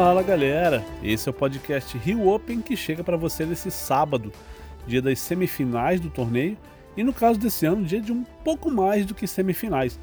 Fala 0.00 0.22
galera, 0.22 0.84
esse 1.02 1.28
é 1.28 1.30
o 1.30 1.34
podcast 1.34 1.98
Rio 1.98 2.28
Open 2.28 2.60
que 2.60 2.76
chega 2.76 3.02
para 3.02 3.16
você 3.16 3.44
nesse 3.44 3.68
sábado, 3.68 4.30
dia 4.86 5.02
das 5.02 5.18
semifinais 5.18 5.98
do 5.98 6.08
torneio 6.08 6.56
e 6.96 7.02
no 7.02 7.12
caso 7.12 7.36
desse 7.36 7.66
ano, 7.66 7.84
dia 7.84 8.00
de 8.00 8.12
um 8.12 8.22
pouco 8.44 8.70
mais 8.70 9.04
do 9.04 9.12
que 9.12 9.26
semifinais, 9.26 9.98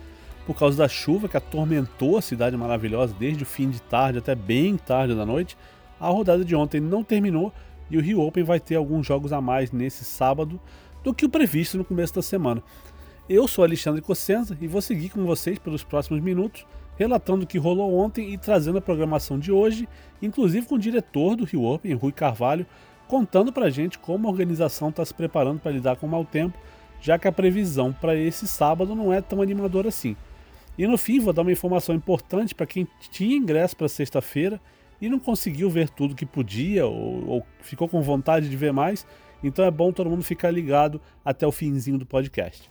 por 0.45 0.53
causa 0.59 0.77
da 0.77 0.89
chuva 0.89 1.30
que 1.30 1.38
atormentou 1.38 2.17
a 2.17 2.22
cidade 2.22 2.58
maravilhosa 2.58 3.16
desde 3.17 3.44
o 3.44 3.45
fim 3.45 3.70
de 3.70 3.81
tarde 3.81 4.20
até 4.20 4.36
bem 4.36 4.76
tarde 4.76 5.16
da 5.16 5.26
noite. 5.26 5.58
A 5.98 6.09
rodada 6.09 6.44
de 6.44 6.53
ontem 6.58 6.81
não 6.81 7.02
terminou 7.02 7.53
e 7.89 7.98
o 7.98 8.02
Rio 8.02 8.20
Open 8.20 8.44
vai 8.44 8.59
ter 8.59 8.75
alguns 8.75 9.08
jogos 9.08 9.31
a 9.31 9.39
mais 9.39 9.72
nesse 9.72 10.03
sábado 10.03 10.59
do 11.05 11.14
que 11.14 11.25
o 11.25 11.30
previsto 11.30 11.77
no 11.77 11.86
começo 11.86 12.14
da 12.14 12.22
semana. 12.22 12.62
Eu 13.30 13.48
sou 13.48 13.64
Alexandre 13.64 14.02
Cossenza 14.02 14.58
e 14.59 14.67
vou 14.67 14.81
seguir 14.81 15.08
com 15.08 15.25
vocês 15.25 15.58
pelos 15.58 15.86
próximos 15.86 16.22
minutos 16.22 16.66
relatando 16.98 17.44
o 17.44 17.48
que 17.48 17.58
rolou 17.58 17.94
ontem 17.95 18.34
e 18.34 18.38
trazendo 18.38 18.77
a 18.77 18.81
programação 18.81 19.38
de 19.38 19.52
hoje, 19.52 19.88
inclusive 20.22 20.66
com 20.66 20.76
o 20.76 20.80
diretor 20.80 21.36
do 21.36 21.44
Rio 21.44 21.63
Open, 21.63 21.94
Rui 21.94 22.12
Carvalho, 22.12 22.66
contando 23.08 23.52
pra 23.52 23.70
gente 23.70 23.99
como 23.99 24.27
a 24.27 24.31
organização 24.31 24.90
está 24.90 25.05
se 25.05 25.13
preparando 25.13 25.59
para 25.59 25.72
lidar 25.72 25.98
com 25.98 26.08
o 26.08 26.09
mau 26.09 26.26
tempo, 26.26 26.58
já 27.02 27.20
que 27.20 27.27
a 27.27 27.31
previsão 27.31 27.94
para 27.94 28.16
esse 28.16 28.48
sábado 28.48 28.95
não 28.95 29.13
é 29.13 29.22
tão 29.22 29.41
animadora 29.41 29.89
assim. 29.89 30.16
E 30.78 30.88
no 30.88 30.97
fim, 30.97 31.20
vou 31.20 31.31
dar 31.31 31.44
uma 31.44 31.52
informação 31.52 31.95
importante 31.95 32.53
para 32.53 32.66
quem 32.66 32.88
tinha 33.11 33.38
ingresso 33.38 33.75
para 33.75 33.88
sexta-feira 33.88 34.59
e 35.00 35.08
não 35.08 35.20
conseguiu 35.20 35.70
ver 35.70 35.89
tudo 35.89 36.16
que 36.16 36.25
podia 36.25 36.86
ou, 36.86 37.27
ou, 37.27 37.48
ficou 37.61 37.88
com 37.88 38.02
vontade 38.02 38.50
de 38.50 38.58
ver 38.58 38.73
mais, 38.73 39.05
então 39.44 39.64
é 39.64 39.72
bom 39.72 39.92
todo 39.92 40.09
mundo 40.09 40.23
ficar 40.23 40.52
ligado 40.52 41.00
até 41.23 41.45
o 41.45 41.52
finzinho 41.52 41.98
do 41.98 42.05
podcast. 42.05 42.70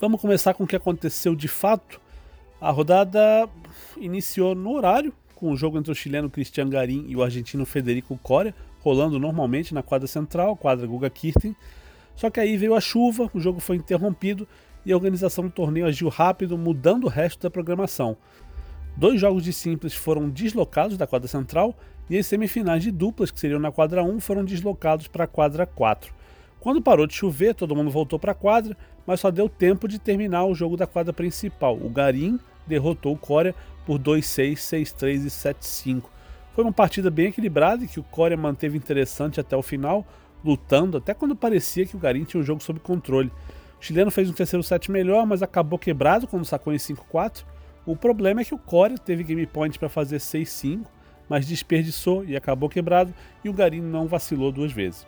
Vamos 0.00 0.20
começar 0.20 0.54
com 0.54 0.64
o 0.64 0.66
que 0.66 0.76
aconteceu 0.76 1.34
de 1.34 1.48
fato 1.48 2.00
a 2.64 2.70
rodada 2.70 3.46
iniciou 3.98 4.54
no 4.54 4.72
horário, 4.72 5.12
com 5.34 5.52
o 5.52 5.56
jogo 5.56 5.76
entre 5.76 5.92
o 5.92 5.94
chileno 5.94 6.30
Cristian 6.30 6.70
Garim 6.70 7.04
e 7.06 7.14
o 7.14 7.22
argentino 7.22 7.66
Federico 7.66 8.18
Coria, 8.22 8.54
rolando 8.80 9.18
normalmente 9.18 9.74
na 9.74 9.82
quadra 9.82 10.08
central, 10.08 10.56
quadra 10.56 10.86
Guga 10.86 11.10
Kirten. 11.10 11.54
Só 12.16 12.30
que 12.30 12.40
aí 12.40 12.56
veio 12.56 12.74
a 12.74 12.80
chuva, 12.80 13.30
o 13.34 13.38
jogo 13.38 13.60
foi 13.60 13.76
interrompido 13.76 14.48
e 14.82 14.90
a 14.90 14.96
organização 14.96 15.44
do 15.44 15.50
torneio 15.50 15.84
agiu 15.84 16.08
rápido, 16.08 16.56
mudando 16.56 17.04
o 17.04 17.10
resto 17.10 17.42
da 17.42 17.50
programação. 17.50 18.16
Dois 18.96 19.20
jogos 19.20 19.44
de 19.44 19.52
simples 19.52 19.92
foram 19.92 20.30
deslocados 20.30 20.96
da 20.96 21.06
quadra 21.06 21.28
central 21.28 21.76
e 22.08 22.16
as 22.16 22.26
semifinais 22.26 22.82
de 22.82 22.90
duplas, 22.90 23.30
que 23.30 23.38
seriam 23.38 23.60
na 23.60 23.72
quadra 23.72 24.02
1, 24.02 24.20
foram 24.20 24.42
deslocados 24.42 25.06
para 25.06 25.24
a 25.24 25.28
quadra 25.28 25.66
4. 25.66 26.14
Quando 26.60 26.80
parou 26.80 27.06
de 27.06 27.12
chover, 27.12 27.54
todo 27.54 27.76
mundo 27.76 27.90
voltou 27.90 28.18
para 28.18 28.32
a 28.32 28.34
quadra, 28.34 28.74
mas 29.06 29.20
só 29.20 29.30
deu 29.30 29.50
tempo 29.50 29.86
de 29.86 29.98
terminar 29.98 30.46
o 30.46 30.54
jogo 30.54 30.78
da 30.78 30.86
quadra 30.86 31.12
principal. 31.12 31.76
O 31.76 31.90
Garim 31.90 32.40
derrotou 32.66 33.14
o 33.14 33.18
Coreia 33.18 33.54
por 33.84 33.98
2-6, 33.98 34.54
6-3 34.54 35.24
e 35.24 35.28
7-5. 35.28 36.04
Foi 36.54 36.64
uma 36.64 36.72
partida 36.72 37.10
bem 37.10 37.26
equilibrada 37.26 37.84
e 37.84 37.88
que 37.88 38.00
o 38.00 38.04
Coreia 38.04 38.36
manteve 38.36 38.76
interessante 38.76 39.40
até 39.40 39.56
o 39.56 39.62
final, 39.62 40.06
lutando 40.44 40.98
até 40.98 41.12
quando 41.12 41.34
parecia 41.34 41.86
que 41.86 41.96
o 41.96 41.98
Garim 41.98 42.24
tinha 42.24 42.40
o 42.40 42.44
jogo 42.44 42.62
sob 42.62 42.78
controle. 42.80 43.30
O 43.80 43.84
chileno 43.84 44.10
fez 44.10 44.30
um 44.30 44.32
terceiro 44.32 44.62
set 44.62 44.90
melhor, 44.90 45.26
mas 45.26 45.42
acabou 45.42 45.78
quebrado 45.78 46.26
quando 46.26 46.44
sacou 46.44 46.72
em 46.72 46.76
5-4. 46.76 47.44
O 47.84 47.96
problema 47.96 48.40
é 48.40 48.44
que 48.44 48.54
o 48.54 48.58
Coreia 48.58 48.96
teve 48.96 49.24
game 49.24 49.46
point 49.46 49.78
para 49.78 49.88
fazer 49.88 50.18
6-5, 50.18 50.84
mas 51.28 51.46
desperdiçou 51.46 52.24
e 52.24 52.36
acabou 52.36 52.68
quebrado, 52.68 53.12
e 53.42 53.48
o 53.48 53.52
Garim 53.52 53.80
não 53.80 54.06
vacilou 54.06 54.52
duas 54.52 54.72
vezes. 54.72 55.06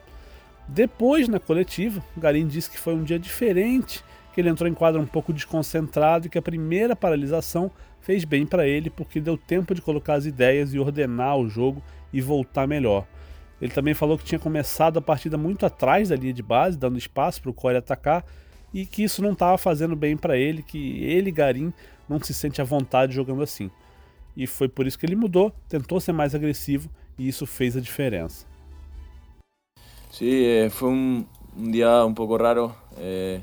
Depois, 0.69 1.29
na 1.29 1.39
coletiva, 1.39 2.03
o 2.17 2.21
Garim 2.21 2.47
disse 2.47 2.69
que 2.69 2.79
foi 2.79 2.95
um 2.95 3.05
dia 3.05 3.19
diferente 3.19 4.05
que 4.37 4.43
ele 4.43 4.51
entrou 4.51 4.69
em 4.69 4.75
quadra 4.75 5.01
um 5.01 5.07
pouco 5.07 5.33
desconcentrado 5.33 6.27
e 6.27 6.29
que 6.29 6.37
a 6.37 6.43
primeira 6.43 6.95
paralisação 6.95 7.71
fez 8.03 8.23
bem 8.23 8.45
para 8.45 8.67
ele 8.67 8.91
porque 8.91 9.19
deu 9.19 9.39
tempo 9.39 9.75
de 9.75 9.81
colocar 9.81 10.13
as 10.13 10.27
ideias 10.27 10.75
e 10.75 10.79
ordenar 10.79 11.39
o 11.39 11.49
jogo 11.49 11.83
e 12.13 12.21
voltar 12.21 12.67
melhor. 12.67 13.07
Ele 13.63 13.73
também 13.73 13.95
falou 13.95 14.19
que 14.19 14.27
tinha 14.27 14.39
começado 14.39 14.99
a 14.99 15.01
partida 15.01 15.39
muito 15.39 15.65
atrás 15.65 16.11
da 16.11 16.17
linha 16.17 16.35
de 16.35 16.43
base, 16.43 16.77
dando 16.77 16.99
espaço 16.99 17.41
para 17.41 17.51
o 17.51 17.55
Corey 17.55 17.79
atacar 17.79 18.27
e 18.75 18.85
que 18.85 19.03
isso 19.03 19.23
não 19.23 19.33
estava 19.33 19.57
fazendo 19.57 19.97
bem 19.97 20.19
para 20.19 20.37
ele, 20.37 20.63
que 20.63 21.03
ele, 21.03 21.31
Garim, 21.31 21.73
não 22.07 22.21
se 22.21 22.35
sente 22.35 22.61
à 22.61 22.65
vontade 22.65 23.15
jogando 23.15 23.43
assim. 23.43 23.71
E 24.37 24.47
foi 24.47 24.69
por 24.69 24.87
isso 24.87 24.99
que 24.99 25.07
ele 25.07 25.17
mudou, 25.17 25.51
tentou 25.67 25.99
ser 25.99 26.13
mais 26.13 26.35
agressivo 26.35 26.91
e 27.19 27.27
isso 27.27 27.47
fez 27.47 27.75
a 27.75 27.81
diferença. 27.81 28.45
Sí, 30.11 30.45
eh, 30.45 30.69
fue 30.69 30.91
un, 30.91 31.27
un, 31.57 31.73
día 31.73 32.05
un 32.05 32.15
poco 32.15 32.37
raro. 32.37 32.77
Eh, 32.99 33.41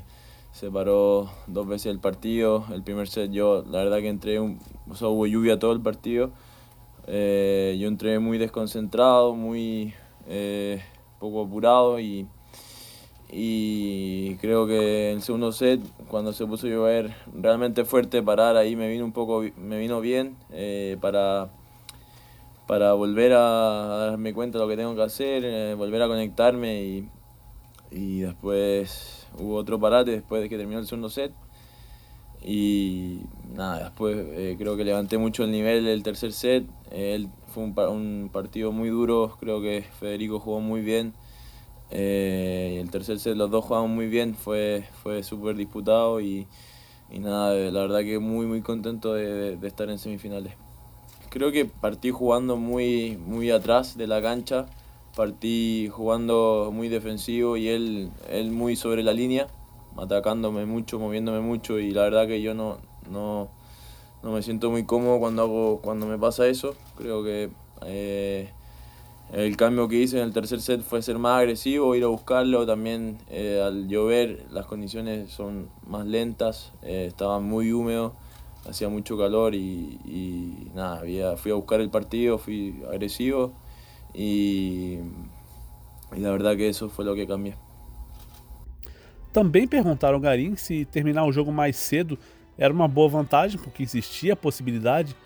se 0.64 0.70
paró 0.70 1.30
dos 1.46 1.68
veces 1.68 1.92
el 1.92 1.98
partido. 1.98 2.64
El 2.72 2.82
primer 2.82 3.06
set 3.06 3.30
yo, 3.30 3.62
la 3.70 3.84
verdad 3.84 3.98
que 3.98 4.08
entré, 4.08 4.40
un, 4.40 4.58
o 4.88 5.08
hubo 5.10 5.26
lluvia 5.26 5.58
todo 5.58 5.72
el 5.72 5.80
partido. 5.82 6.30
Eh, 7.06 7.76
yo 7.78 7.86
entré 7.86 8.18
muy 8.18 8.38
desconcentrado, 8.38 9.34
muy 9.34 9.92
eh, 10.26 10.82
poco 11.20 11.42
apurado 11.42 12.00
y, 12.00 12.26
y 13.30 14.36
creo 14.36 14.66
que 14.66 15.12
el 15.12 15.20
segundo 15.20 15.52
set, 15.52 15.82
cuando 16.08 16.32
se 16.32 16.46
puso 16.46 16.66
a 16.66 16.70
llover 16.70 17.14
realmente 17.34 17.84
fuerte, 17.84 18.22
parar 18.22 18.56
ahí 18.56 18.74
me 18.74 18.88
vino 18.88 19.04
un 19.04 19.12
poco, 19.12 19.44
me 19.58 19.78
vino 19.78 20.00
bien 20.00 20.34
eh, 20.50 20.96
para, 20.98 21.50
para 22.66 22.94
volver 22.94 23.34
a 23.34 24.08
darme 24.08 24.32
cuenta 24.32 24.56
de 24.56 24.64
lo 24.64 24.70
que 24.70 24.78
tengo 24.78 24.96
que 24.96 25.02
hacer, 25.02 25.76
volver 25.76 26.00
a 26.00 26.08
conectarme 26.08 26.84
y, 26.84 27.08
y 27.90 28.20
después 28.20 29.23
hubo 29.38 29.56
otro 29.56 29.78
parate 29.78 30.10
después 30.10 30.42
de 30.42 30.48
que 30.48 30.56
terminó 30.56 30.80
el 30.80 30.86
segundo 30.86 31.10
set. 31.10 31.32
Y 32.42 33.22
nada, 33.54 33.84
después 33.84 34.16
eh, 34.18 34.56
creo 34.58 34.76
que 34.76 34.84
levanté 34.84 35.16
mucho 35.16 35.44
el 35.44 35.50
nivel 35.50 35.84
del 35.84 36.02
tercer 36.02 36.32
set. 36.32 36.66
fue 37.48 37.64
un, 37.64 38.30
partido 38.32 38.70
muy 38.72 38.90
duro, 38.90 39.36
creo 39.40 39.62
que 39.62 39.82
Federico 39.98 40.40
jugó 40.40 40.60
muy 40.60 40.82
bien. 40.82 41.14
Eh, 41.90 42.78
el 42.80 42.90
tercer 42.90 43.18
set 43.18 43.36
los 43.36 43.50
dos 43.50 43.64
jugaban 43.64 43.90
muy 43.94 44.08
bien, 44.08 44.34
fue, 44.34 44.84
fue 45.02 45.22
súper 45.22 45.56
disputado 45.56 46.20
y, 46.20 46.46
y, 47.10 47.18
nada, 47.18 47.54
la 47.54 47.80
verdad 47.80 48.00
que 48.00 48.18
muy 48.18 48.46
muy 48.46 48.62
contento 48.62 49.14
de, 49.14 49.56
de, 49.56 49.68
estar 49.68 49.88
en 49.88 49.98
semifinales. 49.98 50.54
Creo 51.30 51.50
que 51.52 51.64
partí 51.64 52.10
jugando 52.10 52.56
muy, 52.56 53.16
muy 53.16 53.50
atrás 53.50 53.96
de 53.96 54.06
la 54.06 54.20
cancha 54.20 54.66
partí 55.14 55.88
jugando 55.90 56.70
muy 56.72 56.88
defensivo 56.88 57.56
y 57.56 57.68
él, 57.68 58.10
él 58.28 58.50
muy 58.50 58.76
sobre 58.76 59.02
la 59.02 59.12
línea, 59.12 59.46
atacándome 59.96 60.66
mucho, 60.66 60.98
moviéndome 60.98 61.40
mucho 61.40 61.78
y 61.78 61.92
la 61.92 62.02
verdad 62.02 62.26
que 62.26 62.42
yo 62.42 62.54
no, 62.54 62.78
no, 63.10 63.48
no 64.22 64.32
me 64.32 64.42
siento 64.42 64.70
muy 64.70 64.84
cómodo 64.84 65.18
cuando, 65.18 65.42
hago, 65.42 65.80
cuando 65.80 66.06
me 66.06 66.18
pasa 66.18 66.46
eso. 66.46 66.74
Creo 66.96 67.22
que 67.22 67.50
eh, 67.86 68.50
el 69.32 69.56
cambio 69.56 69.88
que 69.88 69.96
hice 69.96 70.18
en 70.18 70.24
el 70.24 70.32
tercer 70.32 70.60
set 70.60 70.82
fue 70.82 71.00
ser 71.02 71.18
más 71.18 71.38
agresivo, 71.38 71.94
ir 71.94 72.04
a 72.04 72.08
buscarlo. 72.08 72.66
También 72.66 73.18
eh, 73.30 73.62
al 73.64 73.86
llover 73.86 74.44
las 74.50 74.66
condiciones 74.66 75.30
son 75.30 75.68
más 75.86 76.06
lentas, 76.06 76.72
eh, 76.82 77.06
estaba 77.08 77.38
muy 77.38 77.72
húmedo, 77.72 78.14
hacía 78.68 78.88
mucho 78.88 79.16
calor 79.16 79.54
y, 79.54 80.00
y 80.04 80.70
nada, 80.74 81.02
fui 81.36 81.52
a 81.52 81.54
buscar 81.54 81.80
el 81.80 81.90
partido, 81.90 82.38
fui 82.38 82.82
agresivo 82.90 83.52
e, 84.14 85.00
e 86.14 86.20
na 86.20 86.30
verdade 86.30 86.58
que 86.58 86.68
isso 86.68 86.88
foi 86.88 87.08
o 87.08 87.14
que 87.14 87.26
cambiou. 87.26 87.54
Também 89.32 89.66
perguntaram 89.66 90.14
ao 90.14 90.20
Garim 90.20 90.54
se 90.54 90.84
terminar 90.84 91.24
o 91.24 91.32
jogo 91.32 91.50
mais 91.50 91.76
cedo 91.76 92.18
era 92.56 92.72
uma 92.72 92.86
boa 92.86 93.08
vantagem, 93.08 93.58
porque 93.58 93.82
existia 93.82 94.34
a 94.34 94.36
possibilidade 94.36 95.16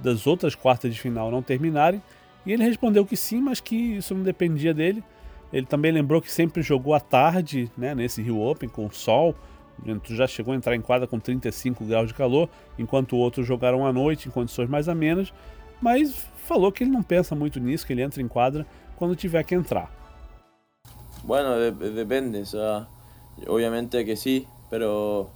das 0.00 0.26
outras 0.26 0.54
quartas 0.54 0.92
de 0.92 1.00
final 1.00 1.30
não 1.30 1.42
terminarem, 1.42 2.02
e 2.44 2.52
ele 2.52 2.64
respondeu 2.64 3.06
que 3.06 3.16
sim, 3.16 3.40
mas 3.40 3.60
que 3.60 3.76
isso 3.76 4.14
não 4.14 4.24
dependia 4.24 4.74
dele. 4.74 5.02
Ele 5.52 5.64
também 5.64 5.92
lembrou 5.92 6.20
que 6.20 6.32
sempre 6.32 6.60
jogou 6.60 6.92
à 6.92 6.98
tarde, 6.98 7.70
né, 7.76 7.94
nesse 7.94 8.20
Rio 8.20 8.40
Open, 8.40 8.68
com 8.68 8.90
sol, 8.90 9.34
já 10.04 10.26
chegou 10.26 10.54
a 10.54 10.56
entrar 10.56 10.74
em 10.74 10.80
quadra 10.80 11.06
com 11.06 11.18
35 11.18 11.84
graus 11.84 12.08
de 12.08 12.14
calor, 12.14 12.48
enquanto 12.78 13.16
outros 13.16 13.46
jogaram 13.46 13.86
à 13.86 13.92
noite 13.92 14.28
em 14.28 14.30
condições 14.30 14.68
mais 14.68 14.88
amenas, 14.88 15.32
mas 15.82 16.26
falou 16.36 16.70
que 16.72 16.84
ele 16.84 16.90
não 16.90 17.02
pensa 17.02 17.34
muito 17.34 17.58
nisso, 17.60 17.86
que 17.86 17.92
ele 17.92 18.02
entra 18.02 18.22
em 18.22 18.28
quadra 18.28 18.64
quando 18.96 19.16
tiver 19.16 19.42
que 19.44 19.54
entrar. 19.54 19.90
Bueno, 21.24 21.56
de 21.56 21.90
depende, 21.90 22.40
o 22.40 22.46
sea, 22.46 22.88
obviamente 23.46 24.04
que 24.04 24.16
sí, 24.16 24.46
pero 24.70 25.30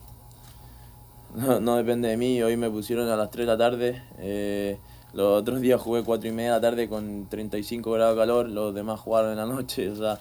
no, 1.35 1.61
no, 1.61 1.77
depende 1.77 2.09
de 2.09 2.17
mí. 2.17 2.43
Hoy 2.43 2.57
me 2.57 2.71
pusieron 2.71 3.09
a 3.09 3.17
las 3.17 3.31
3 3.31 3.47
de 3.47 3.53
la 3.53 3.59
tarde. 3.59 4.03
Eh, 4.19 4.79
los 5.13 5.41
otros 5.41 5.61
días 5.61 5.81
jugué 5.81 6.03
4 6.03 6.29
y 6.29 6.33
media 6.33 6.55
de 6.55 6.57
la 6.57 6.61
tarde 6.61 6.89
con 6.89 7.27
35 7.29 7.91
grados 7.91 8.17
de 8.17 8.23
calor, 8.23 8.49
los 8.49 8.75
demás 8.75 9.01
jugaron 9.01 9.31
en 9.33 9.37
la 9.37 9.47
noche. 9.47 9.89
O 9.91 9.97
sea, 9.97 10.21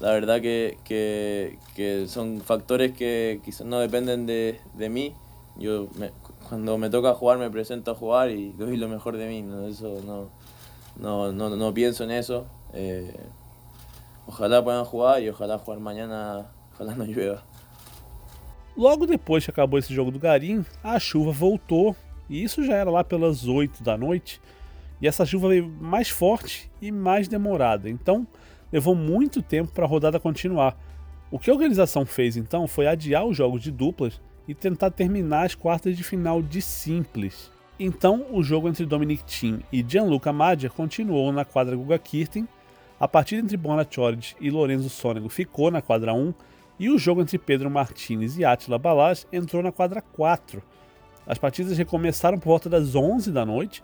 la 0.00 0.10
verdad 0.10 0.40
que, 0.40 0.78
que, 0.84 1.58
que 1.76 2.06
son 2.08 2.40
factores 2.40 2.92
que 2.92 3.40
quizás 3.44 3.66
no 3.66 3.78
dependen 3.78 4.26
de, 4.26 4.60
de 4.74 4.88
mí. 4.88 5.14
Yo 5.56 5.88
me, 5.96 6.10
cuando 6.54 6.78
me 6.78 6.88
toca 6.88 7.12
jugar 7.14 7.36
me 7.36 7.50
presento 7.50 7.90
a 7.90 7.94
jugar 7.94 8.30
y 8.30 8.52
doy 8.52 8.76
lo 8.76 8.88
mejor 8.88 9.16
de 9.16 9.26
mí, 9.26 9.42
¿no? 9.42 9.66
Eso 9.66 10.00
no, 10.06 10.30
no, 10.96 11.32
no, 11.32 11.56
no 11.56 11.74
pienso 11.74 12.04
en 12.04 12.12
eso. 12.12 12.46
Eh, 12.72 13.12
ojalá 14.26 14.62
puedan 14.62 14.84
jugar 14.84 15.20
e 15.20 15.30
ojalá 15.30 15.58
jugar 15.58 15.80
mañana, 15.80 16.46
ojalá 16.74 16.94
não 16.94 17.06
llueva. 17.06 17.42
Logo 18.76 19.04
depois 19.04 19.44
que 19.44 19.50
acabou 19.50 19.80
esse 19.80 19.92
jogo 19.92 20.12
do 20.12 20.18
Garim, 20.18 20.64
a 20.82 20.98
chuva 21.00 21.32
voltou, 21.32 21.96
e 22.30 22.42
isso 22.42 22.64
já 22.64 22.74
era 22.74 22.90
lá 22.90 23.02
pelas 23.02 23.46
8 23.46 23.82
da 23.82 23.96
noite, 23.96 24.40
E 25.00 25.08
essa 25.08 25.26
chuva 25.26 25.48
veio 25.48 25.68
mais 25.68 26.08
forte 26.08 26.70
e 26.80 26.90
mais 26.92 27.26
demorada, 27.28 27.90
então 27.90 28.26
levou 28.72 28.94
muito 28.94 29.42
tempo 29.42 29.72
para 29.72 29.84
a 29.84 29.88
rodada 29.88 30.20
continuar. 30.20 30.78
O 31.30 31.38
que 31.38 31.50
a 31.50 31.52
organização 31.52 32.06
fez 32.06 32.36
então 32.36 32.66
foi 32.68 32.86
adiar 32.86 33.26
os 33.26 33.36
jogos 33.36 33.60
de 33.60 33.72
duplas 33.72 34.20
e 34.46 34.54
tentar 34.54 34.90
terminar 34.90 35.46
as 35.46 35.54
quartas 35.54 35.96
de 35.96 36.04
final 36.04 36.42
de 36.42 36.60
simples. 36.60 37.50
Então, 37.78 38.26
o 38.30 38.42
jogo 38.42 38.68
entre 38.68 38.86
Dominic 38.86 39.24
Thiem 39.24 39.60
e 39.72 39.84
Gianluca 39.86 40.32
Maggia 40.32 40.70
continuou 40.70 41.32
na 41.32 41.44
quadra 41.44 41.74
Guga 41.74 41.98
Kirten, 41.98 42.46
a 42.98 43.08
partida 43.08 43.42
entre 43.42 43.56
Bona 43.56 43.86
e 44.40 44.50
Lorenzo 44.50 44.88
Sonego 44.88 45.28
ficou 45.28 45.70
na 45.70 45.82
quadra 45.82 46.14
1 46.14 46.32
e 46.78 46.88
o 46.88 46.98
jogo 46.98 47.20
entre 47.20 47.38
Pedro 47.38 47.70
Martinez 47.70 48.38
e 48.38 48.44
Attila 48.44 48.78
Balaz 48.78 49.26
entrou 49.32 49.62
na 49.62 49.72
quadra 49.72 50.00
4. 50.00 50.62
As 51.26 51.38
partidas 51.38 51.76
recomeçaram 51.76 52.38
por 52.38 52.48
volta 52.48 52.68
das 52.68 52.94
11 52.94 53.32
da 53.32 53.44
noite 53.44 53.82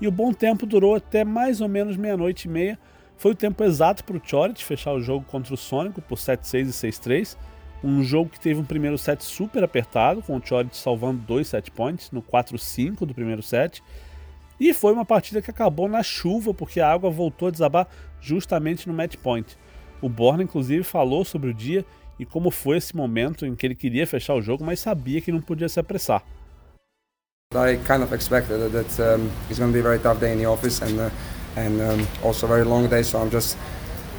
e 0.00 0.08
o 0.08 0.12
bom 0.12 0.32
tempo 0.32 0.64
durou 0.64 0.94
até 0.94 1.24
mais 1.24 1.60
ou 1.60 1.68
menos 1.68 1.96
meia-noite 1.96 2.48
e 2.48 2.50
meia. 2.50 2.78
Foi 3.16 3.32
o 3.32 3.36
tempo 3.36 3.62
exato 3.64 4.02
para 4.02 4.16
o 4.16 4.22
Chorich 4.24 4.64
fechar 4.64 4.92
o 4.92 5.00
jogo 5.00 5.24
contra 5.26 5.52
o 5.52 5.56
Sônico 5.56 6.00
por 6.00 6.16
7-6 6.16 6.60
e 6.60 6.90
6-3. 6.90 7.36
Um 7.82 8.02
jogo 8.02 8.30
que 8.30 8.40
teve 8.40 8.60
um 8.60 8.64
primeiro 8.64 8.98
set 8.98 9.22
super 9.24 9.62
apertado, 9.62 10.22
com 10.22 10.36
o 10.36 10.42
Chorich 10.44 10.76
salvando 10.76 11.20
dois 11.20 11.46
set 11.46 11.70
points 11.70 12.10
no 12.10 12.20
4-5 12.20 13.06
do 13.06 13.14
primeiro 13.14 13.42
set. 13.42 13.82
E 14.58 14.74
foi 14.74 14.92
uma 14.92 15.04
partida 15.04 15.40
que 15.40 15.50
acabou 15.50 15.88
na 15.88 16.02
chuva, 16.02 16.52
porque 16.52 16.80
a 16.80 16.90
água 16.90 17.08
voltou 17.10 17.48
a 17.48 17.50
desabar 17.50 17.86
justamente 18.20 18.88
no 18.88 18.94
match 18.94 19.16
point. 19.16 19.56
O 20.02 20.08
Borna, 20.08 20.42
inclusive, 20.42 20.82
falou 20.82 21.24
sobre 21.24 21.50
o 21.50 21.54
dia 21.54 21.84
e 22.18 22.24
como 22.24 22.50
foi 22.50 22.76
esse 22.78 22.96
momento 22.96 23.46
em 23.46 23.54
que 23.54 23.64
ele 23.64 23.76
queria 23.76 24.06
fechar 24.06 24.34
o 24.34 24.42
jogo, 24.42 24.64
mas 24.64 24.80
sabia 24.80 25.20
que 25.20 25.30
não 25.30 25.40
podia 25.40 25.68
se 25.68 25.78
apressar. 25.78 26.24
I 27.54 27.78
kind 27.86 28.02
of 28.02 28.12
expected 28.12 28.58
that 28.72 29.00
um, 29.00 29.30
it's 29.48 29.58
going 29.58 29.70
to 29.70 29.72
be 29.72 29.80
a 29.80 29.82
very 29.82 29.98
tough 29.98 30.18
day 30.20 30.34
in 30.34 30.38
the 30.38 30.46
office 30.46 30.82
and 30.82 31.00
uh, 31.00 31.10
and 31.56 31.80
um, 31.80 32.06
also 32.22 32.46
a 32.46 32.48
very 32.48 32.64
long 32.64 32.88
day. 32.88 33.02
So 33.02 33.18
I'm 33.18 33.30
just 33.30 33.56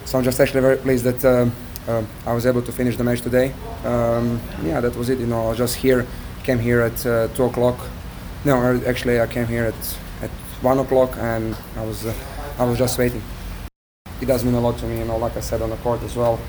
so 0.06 0.18
I'm 0.18 0.24
just 0.24 0.40
actually 0.40 0.62
very 0.62 0.78
pleased 0.78 1.04
that 1.04 1.24
uh, 1.24 1.46
uh, 1.90 2.06
I 2.26 2.34
was 2.34 2.46
able 2.46 2.62
to 2.62 2.72
finish 2.72 2.96
the 2.98 3.04
match 3.04 3.22
today. 3.22 3.54
Um, 3.84 4.40
yeah, 4.64 4.80
that 4.80 4.96
was 4.96 5.10
it. 5.10 5.20
You 5.20 5.26
know, 5.26 5.50
I 5.52 5.56
just 5.56 5.76
here, 5.76 6.06
came 6.44 6.60
here 6.60 6.82
at 6.82 7.06
uh, 7.06 7.28
two 7.30 7.46
o'clock. 7.46 7.80
No, 8.46 8.82
actually 8.88 9.20
I 9.20 9.28
came 9.28 9.48
here 9.48 9.66
at 9.66 9.82
at 10.22 10.30
one 10.62 10.80
o'clock 10.80 11.18
and 11.18 11.56
I 11.76 11.84
was 11.86 12.06
uh, 12.06 12.14
I 12.60 12.66
was 12.66 12.78
just 12.78 12.98
waiting. 12.98 13.22
It 14.22 14.26
does 14.26 14.44
mean 14.46 14.54
a 14.54 14.60
lot 14.60 14.78
to 14.80 14.86
me. 14.86 15.00
You 15.00 15.06
know, 15.06 15.18
like 15.18 15.36
I 15.36 15.42
said 15.42 15.62
on 15.62 15.70
the 15.70 15.78
court 15.78 16.02
as 16.04 16.16
well. 16.16 16.40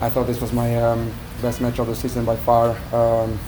I 0.00 0.10
thought 0.10 0.26
this 0.26 0.40
was 0.40 0.52
my 0.52 0.76
um, 0.82 1.12
best 1.40 1.60
match 1.60 1.78
of 1.78 1.86
the 1.86 1.94
season 1.94 2.24
by 2.24 2.36
far. 2.36 2.76
Um, 2.92 3.38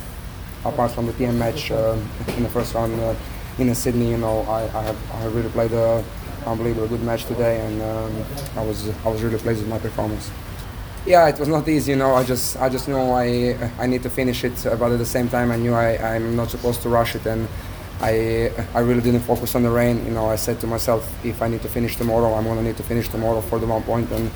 apart 0.64 0.90
from 0.92 1.06
the 1.06 1.12
TM 1.12 1.36
match 1.36 1.70
uh, 1.70 1.96
in 2.36 2.42
the 2.42 2.48
first 2.48 2.74
round 2.74 2.98
uh, 3.00 3.14
in 3.58 3.74
Sydney, 3.74 4.10
you 4.10 4.18
know, 4.18 4.40
I, 4.42 4.62
I, 4.78 4.82
have, 4.82 5.14
I 5.14 5.24
really 5.26 5.48
played 5.48 5.72
a 5.72 6.04
unbelievable 6.46 6.88
good 6.88 7.02
match 7.02 7.24
today, 7.24 7.60
and 7.66 7.82
um, 7.82 8.12
I 8.56 8.62
was 8.64 8.88
I 9.04 9.08
was 9.08 9.22
really 9.22 9.38
pleased 9.38 9.60
with 9.60 9.68
my 9.68 9.78
performance. 9.78 10.30
Yeah, 11.06 11.28
it 11.28 11.38
was 11.38 11.48
not 11.48 11.68
easy, 11.68 11.92
you 11.92 11.96
know. 11.98 12.14
I 12.16 12.24
just 12.24 12.56
I 12.56 12.68
just 12.68 12.88
knew 12.88 12.98
I 12.98 13.56
I 13.78 13.86
need 13.86 14.02
to 14.02 14.10
finish 14.10 14.42
it, 14.42 14.56
but 14.64 14.90
at 14.90 14.98
the 14.98 15.06
same 15.06 15.28
time 15.28 15.52
I 15.52 15.56
knew 15.56 15.72
I, 15.72 16.16
I'm 16.16 16.34
not 16.34 16.50
supposed 16.50 16.82
to 16.82 16.88
rush 16.88 17.14
it, 17.14 17.24
and 17.26 17.46
I 18.00 18.50
I 18.74 18.80
really 18.80 19.02
didn't 19.02 19.20
focus 19.20 19.54
on 19.54 19.62
the 19.62 19.70
rain. 19.70 20.04
You 20.04 20.10
know, 20.12 20.26
I 20.26 20.36
said 20.36 20.58
to 20.62 20.66
myself, 20.66 21.02
if 21.24 21.42
I 21.42 21.48
need 21.48 21.62
to 21.62 21.68
finish 21.68 21.94
tomorrow, 21.94 22.34
I'm 22.34 22.44
gonna 22.44 22.62
need 22.62 22.76
to 22.78 22.82
finish 22.82 23.08
tomorrow 23.08 23.40
for 23.40 23.60
the 23.60 23.66
one 23.66 23.82
point, 23.84 24.10
and 24.10 24.30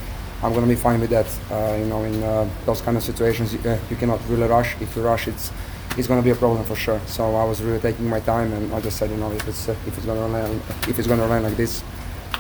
I'm 0.45 0.55
gonna 0.55 0.69
be 0.69 0.77
fine 0.77 1.01
with 1.01 1.11
that. 1.11 1.27
Uh, 1.51 1.75
you 1.77 1.87
know, 1.87 2.05
in 2.05 2.23
uh, 2.23 2.49
those 2.67 2.81
kind 2.81 2.97
of 2.97 3.03
situations, 3.03 3.53
you, 3.53 3.61
uh, 3.69 3.77
you 3.91 3.97
cannot 3.97 4.21
really 4.29 4.47
rush. 4.47 4.77
If 4.81 4.95
you 4.95 5.03
rush, 5.03 5.27
it's 5.27 5.51
it's 5.99 6.07
going 6.07 6.21
to 6.21 6.25
be 6.25 6.31
a 6.31 6.37
problem 6.37 6.65
for 6.65 6.77
sure. 6.77 7.01
So 7.07 7.35
I 7.35 7.43
was 7.43 7.61
really 7.63 7.81
taking 7.81 8.09
my 8.09 8.21
time, 8.21 8.53
and 8.53 8.73
I 8.73 8.81
just 8.81 8.97
said, 8.97 9.11
you 9.11 9.17
know, 9.17 9.33
if 9.33 9.47
it's 9.49 9.69
uh, 9.69 9.75
if 9.89 9.97
it's 9.97 10.07
going 10.07 10.21
to 10.23 10.39
rain, 10.39 10.63
if 10.87 10.97
it's 11.01 11.09
to 11.09 11.15
rain 11.17 11.43
like 11.43 11.57
this, 11.57 11.83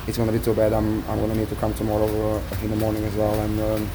it's 0.07 0.17
going 0.17 0.31
to 0.31 0.39
be 0.39 0.45
too 0.45 0.55
bad. 0.55 0.73
I'm 0.73 1.03
I'm 1.11 1.19
going 1.19 1.33
to 1.33 1.37
need 1.37 1.49
to 1.49 1.57
come 1.57 1.75
tomorrow 1.75 2.07
uh, 2.07 2.65
in 2.65 2.71
the 2.71 2.77
morning 2.77 3.03
as 3.05 3.15
well, 3.17 3.35
and 3.41 3.61
um, 3.61 3.91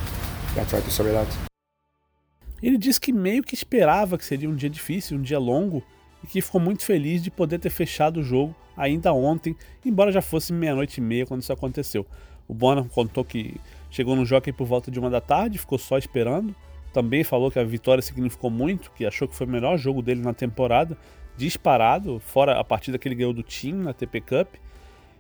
Ele 2.61 2.77
disse 2.77 2.99
que 2.99 3.11
meio 3.11 3.43
que 3.43 3.53
esperava 3.53 4.17
que 4.17 4.25
seria 4.25 4.49
um 4.49 4.55
dia 4.55 4.69
difícil, 4.69 5.17
um 5.17 5.21
dia 5.21 5.37
longo, 5.37 5.83
e 6.23 6.27
que 6.27 6.41
ficou 6.41 6.59
muito 6.59 6.83
feliz 6.83 7.21
de 7.21 7.29
poder 7.29 7.59
ter 7.59 7.69
fechado 7.69 8.21
o 8.21 8.23
jogo 8.23 8.55
ainda 8.75 9.13
ontem, 9.13 9.55
embora 9.83 10.11
já 10.11 10.21
fosse 10.21 10.51
meia-noite 10.51 10.99
e 10.99 11.01
meia 11.03 11.25
quando 11.25 11.41
isso 11.41 11.53
aconteceu. 11.53 12.05
O 12.47 12.53
Bonham 12.53 12.87
contou 12.87 13.23
que 13.23 13.55
chegou 13.89 14.15
no 14.15 14.25
jockey 14.25 14.51
por 14.51 14.65
volta 14.65 14.89
de 14.89 14.99
uma 14.99 15.09
da 15.09 15.21
tarde, 15.21 15.57
ficou 15.57 15.77
só 15.77 15.97
esperando, 15.97 16.55
também 16.93 17.23
falou 17.23 17.51
que 17.51 17.59
a 17.59 17.63
vitória 17.63 18.01
significou 18.01 18.49
muito, 18.49 18.91
que 18.91 19.05
achou 19.05 19.27
que 19.27 19.35
foi 19.35 19.45
o 19.45 19.49
melhor 19.49 19.77
jogo 19.77 20.01
dele 20.01 20.21
na 20.21 20.33
temporada, 20.33 20.97
disparado, 21.37 22.19
fora 22.19 22.59
a 22.59 22.63
partida 22.63 22.97
que 22.97 23.07
ele 23.07 23.15
ganhou 23.15 23.33
do 23.33 23.43
time 23.43 23.83
na 23.83 23.93
TP 23.93 24.21
Cup, 24.21 24.55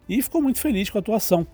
e 0.07 0.21
ficou 0.21 0.41
muito 0.41 0.59
feliz 0.59 0.89
com 0.89 0.97
a 0.97 1.01
atuação. 1.01 1.45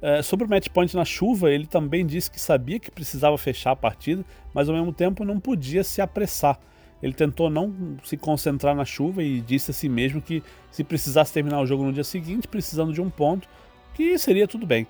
É, 0.00 0.22
sobre 0.22 0.46
o 0.46 0.48
match 0.48 0.68
point 0.68 0.94
na 0.94 1.04
chuva, 1.04 1.50
ele 1.50 1.66
também 1.66 2.06
disse 2.06 2.30
que 2.30 2.40
sabia 2.40 2.78
que 2.78 2.90
precisava 2.90 3.36
fechar 3.36 3.72
a 3.72 3.76
partida, 3.76 4.24
mas 4.54 4.68
ao 4.68 4.74
mesmo 4.74 4.92
tempo 4.92 5.24
não 5.24 5.40
podia 5.40 5.82
se 5.82 6.00
apressar. 6.00 6.58
Ele 7.02 7.12
tentou 7.12 7.48
não 7.48 7.96
se 8.04 8.16
concentrar 8.16 8.74
na 8.74 8.84
chuva 8.84 9.22
e 9.22 9.40
disse 9.40 9.70
a 9.70 9.74
si 9.74 9.88
mesmo 9.88 10.20
que 10.20 10.42
se 10.70 10.82
precisasse 10.82 11.32
terminar 11.32 11.60
o 11.60 11.66
jogo 11.66 11.84
no 11.84 11.92
dia 11.92 12.04
seguinte, 12.04 12.48
precisando 12.48 12.92
de 12.92 13.00
um 13.00 13.10
ponto, 13.10 13.48
que 13.94 14.18
seria 14.18 14.46
tudo 14.46 14.66
bem. 14.66 14.86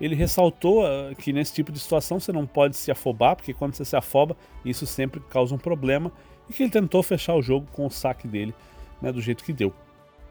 Ele 0.00 0.14
ressaltou 0.14 0.84
uh, 0.84 1.14
que 1.16 1.32
nesse 1.32 1.54
tipo 1.54 1.70
de 1.70 1.78
situação 1.78 2.18
você 2.18 2.32
não 2.32 2.46
pode 2.46 2.76
se 2.76 2.90
afobar, 2.90 3.36
porque 3.36 3.54
quando 3.54 3.74
você 3.74 3.84
se 3.84 3.94
afoba, 3.94 4.36
isso 4.64 4.86
sempre 4.86 5.20
causa 5.30 5.54
um 5.54 5.58
problema, 5.58 6.10
e 6.48 6.52
que 6.52 6.62
ele 6.62 6.70
tentou 6.70 7.02
fechar 7.02 7.34
o 7.34 7.42
jogo 7.42 7.66
com 7.72 7.86
o 7.86 7.90
saque 7.90 8.26
dele, 8.26 8.54
né, 9.00 9.12
do 9.12 9.20
jeito 9.20 9.44
que 9.44 9.52
deu. 9.52 9.72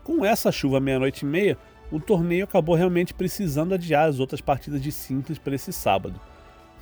Com 0.03 0.25
essa 0.25 0.51
chuva 0.51 0.79
meia-noite 0.79 1.23
e 1.23 1.27
meia, 1.27 1.57
o 1.91 1.99
torneio 1.99 2.45
acabou 2.45 2.75
realmente 2.75 3.13
precisando 3.13 3.73
adiar 3.73 4.07
as 4.07 4.19
outras 4.19 4.41
partidas 4.41 4.81
de 4.81 4.91
simples 4.91 5.37
para 5.37 5.55
esse 5.55 5.73
sábado. 5.73 6.19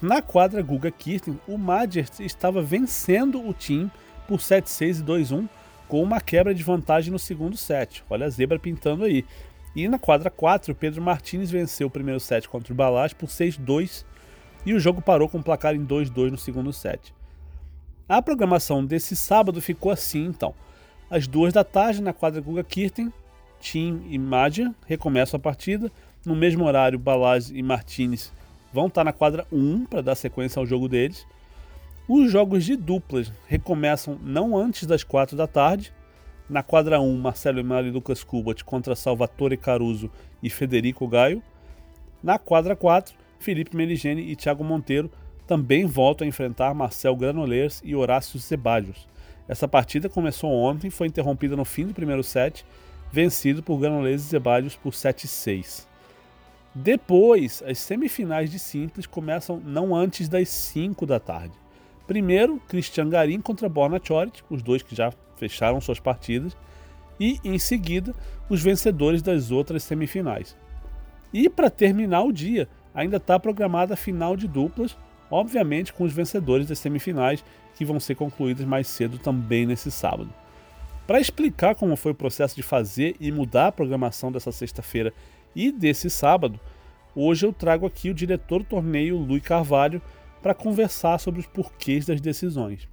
Na 0.01 0.21
quadra 0.21 0.61
Guga 0.61 0.91
Kirten, 0.91 1.39
o 1.47 1.57
Madger 1.57 2.07
estava 2.19 2.61
vencendo 2.61 3.45
o 3.45 3.53
time 3.53 3.91
por 4.27 4.39
7-6 4.39 4.99
e 4.99 5.03
2-1, 5.03 5.49
com 5.87 6.03
uma 6.03 6.21
quebra 6.21 6.53
de 6.53 6.63
vantagem 6.63 7.11
no 7.11 7.19
segundo 7.19 7.57
set. 7.57 8.03
Olha 8.09 8.27
a 8.27 8.29
zebra 8.29 8.59
pintando 8.59 9.03
aí. 9.03 9.25
E 9.75 9.87
na 9.87 9.99
quadra 9.99 10.29
4, 10.29 10.73
Pedro 10.75 11.01
Martins 11.01 11.49
venceu 11.49 11.87
o 11.87 11.91
primeiro 11.91 12.19
set 12.19 12.47
contra 12.47 12.71
o 12.71 12.75
Balaz 12.75 13.11
por 13.11 13.27
6-2 13.27 14.05
e 14.65 14.73
o 14.73 14.79
jogo 14.79 15.01
parou 15.01 15.27
com 15.27 15.39
o 15.39 15.43
placar 15.43 15.75
em 15.75 15.85
2-2 15.85 16.31
no 16.31 16.37
segundo 16.37 16.71
set. 16.71 17.13
A 18.07 18.21
programação 18.21 18.85
desse 18.85 19.15
sábado 19.15 19.61
ficou 19.61 19.91
assim 19.91 20.25
então. 20.25 20.53
Às 21.09 21.27
duas 21.27 21.53
da 21.53 21.63
tarde, 21.63 22.01
na 22.01 22.13
quadra 22.13 22.41
Guga 22.41 22.63
Kirten, 22.63 23.11
Tim 23.59 24.01
e 24.09 24.17
Madia 24.17 24.73
recomeçam 24.85 25.37
a 25.37 25.41
partida. 25.41 25.91
No 26.25 26.35
mesmo 26.35 26.65
horário, 26.65 26.99
Balaz 26.99 27.49
e 27.49 27.61
Martinez 27.61 28.31
vão 28.73 28.87
estar 28.87 29.03
na 29.03 29.13
quadra 29.13 29.45
1 29.51 29.85
para 29.85 30.01
dar 30.01 30.15
sequência 30.15 30.59
ao 30.59 30.65
jogo 30.65 30.87
deles. 30.87 31.25
Os 32.07 32.31
jogos 32.31 32.65
de 32.65 32.75
duplas 32.75 33.31
recomeçam 33.47 34.17
não 34.23 34.57
antes 34.57 34.85
das 34.85 35.03
4 35.03 35.37
da 35.37 35.45
tarde, 35.45 35.93
na 36.49 36.63
quadra 36.63 36.99
1, 36.99 37.17
Marcelo 37.17 37.59
Emaro 37.59 37.85
e 37.85 37.91
Lucas 37.91 38.23
Kubat 38.23 38.63
contra 38.63 38.95
Salvatore 38.95 39.55
Caruso 39.55 40.09
e 40.41 40.49
Federico 40.49 41.07
Gaio. 41.07 41.43
Na 42.23 42.39
quadra 42.39 42.75
4, 42.75 43.13
Felipe 43.39 43.77
Meligeni 43.77 44.23
e 44.23 44.35
Thiago 44.35 44.63
Monteiro 44.63 45.11
também 45.45 45.85
voltam 45.85 46.25
a 46.25 46.27
enfrentar 46.27 46.73
Marcel 46.73 47.15
Granollers 47.15 47.81
e 47.85 47.95
Horácio 47.95 48.39
Zeballos. 48.39 49.07
Essa 49.47 49.67
partida 49.67 50.09
começou 50.09 50.51
ontem 50.51 50.89
foi 50.89 51.07
interrompida 51.07 51.55
no 51.55 51.65
fim 51.65 51.85
do 51.85 51.93
primeiro 51.93 52.23
set, 52.23 52.65
vencido 53.11 53.63
por 53.63 53.79
Granollers 53.79 54.23
e 54.23 54.29
Zeballos 54.29 54.75
por 54.75 54.93
7-6. 54.93 55.87
Depois, 56.73 57.63
as 57.65 57.79
semifinais 57.79 58.51
de 58.51 58.59
simples 58.59 59.07
começam 59.07 59.59
não 59.65 59.95
antes 59.95 60.29
das 60.29 60.49
5 60.49 61.05
da 61.05 61.19
tarde. 61.19 61.53
Primeiro, 62.05 62.59
Christian 62.67 63.09
Garim 63.09 63.41
contra 63.41 63.67
Borna 63.69 63.99
Choric, 64.03 64.41
os 64.49 64.61
dois 64.61 64.81
que 64.81 64.95
já 64.95 65.11
fecharam 65.35 65.81
suas 65.81 65.99
partidas, 65.99 66.55
e 67.19 67.39
em 67.43 67.59
seguida 67.59 68.15
os 68.49 68.61
vencedores 68.61 69.21
das 69.21 69.51
outras 69.51 69.83
semifinais. 69.83 70.55
E 71.33 71.49
para 71.49 71.69
terminar 71.69 72.23
o 72.23 72.31
dia, 72.31 72.67
ainda 72.93 73.17
está 73.17 73.39
programada 73.39 73.93
a 73.93 73.97
final 73.97 74.35
de 74.35 74.47
duplas, 74.47 74.97
obviamente 75.29 75.93
com 75.93 76.03
os 76.03 76.13
vencedores 76.13 76.67
das 76.67 76.79
semifinais, 76.79 77.43
que 77.75 77.85
vão 77.85 77.99
ser 77.99 78.15
concluídas 78.15 78.65
mais 78.65 78.87
cedo 78.87 79.17
também 79.17 79.65
nesse 79.65 79.91
sábado. 79.91 80.33
Para 81.09 81.19
explicar 81.19 81.73
como 81.73 81.95
foi 81.95 82.11
o 82.11 82.15
processo 82.15 82.55
de 82.55 82.61
fazer 82.61 83.15
e 83.19 83.31
mudar 83.31 83.65
a 83.65 83.71
programação 83.71 84.31
dessa 84.31 84.51
sexta-feira 84.51 85.11
e 85.55 85.71
desse 85.71 86.07
sábado, 86.07 86.59
hoje 87.15 87.47
eu 87.47 87.51
trago 87.51 87.87
aqui 87.87 88.11
o 88.11 88.13
diretor 88.13 88.59
do 88.59 88.65
torneio, 88.65 89.17
Luiz 89.17 89.41
Carvalho, 89.41 90.03
para 90.39 90.53
conversar 90.53 91.19
sobre 91.19 91.39
os 91.39 91.47
porquês 91.47 92.05
das 92.05 92.21
decisões. 92.21 92.87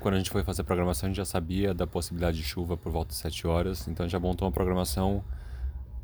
Quando 0.00 0.14
a 0.14 0.18
gente 0.18 0.28
foi 0.28 0.42
fazer 0.42 0.62
a 0.62 0.64
programação, 0.64 1.06
a 1.06 1.10
gente 1.10 1.18
já 1.18 1.24
sabia 1.24 1.72
da 1.72 1.86
possibilidade 1.86 2.38
de 2.38 2.42
chuva 2.42 2.76
por 2.76 2.90
volta 2.90 3.10
de 3.10 3.14
7 3.14 3.46
horas, 3.46 3.86
então 3.86 4.08
já 4.08 4.18
montou 4.18 4.48
uma 4.48 4.52
programação 4.52 5.22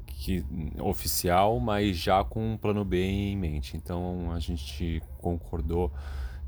que, 0.06 0.44
oficial, 0.78 1.58
mas 1.58 1.96
já 1.96 2.22
com 2.22 2.52
um 2.52 2.56
plano 2.56 2.84
B 2.84 3.02
em 3.02 3.36
mente. 3.36 3.76
Então 3.76 4.30
a 4.30 4.38
gente 4.38 5.02
concordou 5.18 5.92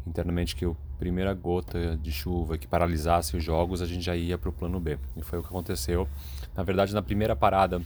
internamente 0.06 0.54
que 0.56 0.64
a 0.64 0.74
primeira 0.98 1.32
gota 1.34 1.96
de 1.96 2.12
chuva 2.12 2.58
que 2.58 2.66
paralisasse 2.66 3.36
os 3.36 3.42
jogos, 3.42 3.82
a 3.82 3.86
gente 3.86 4.02
já 4.02 4.16
ia 4.16 4.36
para 4.36 4.48
o 4.48 4.52
plano 4.52 4.80
B. 4.80 4.98
E 5.16 5.22
foi 5.22 5.38
o 5.38 5.42
que 5.42 5.48
aconteceu. 5.48 6.08
Na 6.54 6.62
verdade, 6.62 6.94
na 6.94 7.02
primeira 7.02 7.34
parada 7.34 7.80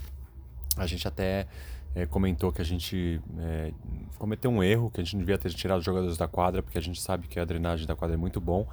A 0.77 0.87
gente 0.87 1.09
até 1.09 1.47
é, 1.95 2.05
comentou 2.05 2.53
que 2.53 2.61
a 2.61 2.65
gente 2.65 3.21
é, 3.39 3.73
cometeu 4.19 4.51
um 4.51 4.63
erro, 4.63 4.91
que 4.91 5.01
a 5.01 5.05
gente 5.05 5.15
não 5.15 5.21
devia 5.21 5.39
ter 5.39 5.53
tirado 5.55 5.79
os 5.79 5.85
jogadores 5.85 6.19
da 6.19 6.29
quadra, 6.29 6.63
porque 6.63 6.77
a 6.77 6.83
gente 6.83 7.01
sabe 7.01 7.27
que 7.27 7.41
a 7.41 7.45
drenagem 7.45 7.87
da 7.87 7.97
quadra 7.97 8.15
é 8.15 8.19
muito 8.19 8.41
bom, 8.41 8.67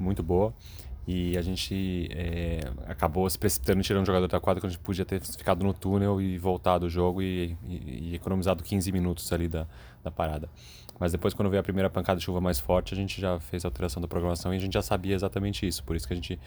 muito 0.00 0.22
boa. 0.22 0.54
E 1.06 1.36
a 1.36 1.42
gente 1.42 2.08
é, 2.12 2.60
acabou 2.86 3.28
se 3.28 3.36
precipitando 3.36 3.82
tirar 3.82 4.00
um 4.00 4.06
jogador 4.06 4.28
da 4.28 4.38
quadra 4.38 4.60
quando 4.60 4.70
a 4.70 4.72
gente 4.72 4.82
podia 4.82 5.04
ter 5.04 5.20
ficado 5.20 5.64
no 5.64 5.74
túnel 5.74 6.20
e 6.20 6.38
voltado 6.38 6.86
o 6.86 6.88
jogo 6.88 7.20
e, 7.20 7.56
e, 7.66 8.10
e 8.10 8.14
economizado 8.14 8.62
15 8.62 8.92
minutos 8.92 9.30
ali 9.32 9.48
da, 9.48 9.66
da 10.02 10.10
parada. 10.10 10.48
Mas 11.02 11.10
depois, 11.10 11.34
quando 11.34 11.50
veio 11.50 11.58
a 11.58 11.64
primeira 11.64 11.90
pancada 11.90 12.20
de 12.20 12.24
chuva 12.24 12.40
mais 12.40 12.60
forte, 12.60 12.94
a 12.94 12.96
gente 12.96 13.20
já 13.20 13.40
fez 13.40 13.64
a 13.64 13.68
alteração 13.68 14.00
da 14.00 14.06
programação 14.06 14.54
e 14.54 14.56
a 14.56 14.60
gente 14.60 14.74
já 14.74 14.82
sabia 14.82 15.16
exatamente 15.16 15.66
isso. 15.66 15.82
Por 15.82 15.96
isso 15.96 16.06
que 16.06 16.12
a 16.12 16.16
gente 16.16 16.38